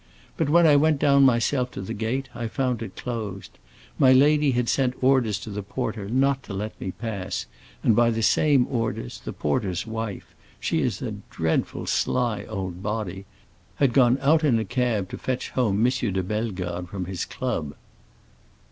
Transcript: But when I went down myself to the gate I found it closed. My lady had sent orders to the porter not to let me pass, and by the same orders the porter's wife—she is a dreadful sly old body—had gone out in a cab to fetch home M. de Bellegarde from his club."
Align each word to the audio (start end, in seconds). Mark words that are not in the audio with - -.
But 0.35 0.49
when 0.49 0.65
I 0.65 0.75
went 0.77 0.97
down 0.97 1.21
myself 1.25 1.69
to 1.73 1.81
the 1.83 1.93
gate 1.93 2.27
I 2.33 2.47
found 2.47 2.81
it 2.81 2.95
closed. 2.95 3.59
My 3.99 4.11
lady 4.11 4.49
had 4.49 4.67
sent 4.67 4.95
orders 4.99 5.37
to 5.41 5.51
the 5.51 5.61
porter 5.61 6.09
not 6.09 6.41
to 6.45 6.55
let 6.55 6.81
me 6.81 6.89
pass, 6.91 7.45
and 7.83 7.95
by 7.95 8.09
the 8.09 8.23
same 8.23 8.65
orders 8.65 9.21
the 9.23 9.31
porter's 9.31 9.85
wife—she 9.85 10.81
is 10.81 11.03
a 11.03 11.17
dreadful 11.29 11.85
sly 11.85 12.45
old 12.45 12.81
body—had 12.81 13.93
gone 13.93 14.17
out 14.21 14.43
in 14.43 14.57
a 14.57 14.65
cab 14.65 15.07
to 15.09 15.19
fetch 15.19 15.51
home 15.51 15.85
M. 15.85 15.91
de 16.13 16.23
Bellegarde 16.23 16.87
from 16.87 17.05
his 17.05 17.23
club." 17.23 17.75